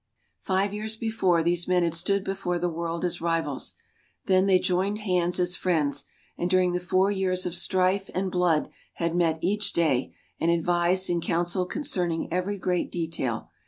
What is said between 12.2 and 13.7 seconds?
every great detail.